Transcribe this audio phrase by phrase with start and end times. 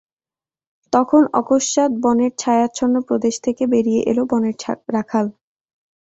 [0.93, 4.55] তখন অকস্মাৎ বনের ছায়াচ্ছন্ন প্রদেশ থেকে বেরিয়ে এল বনের
[4.89, 5.25] রাখাল।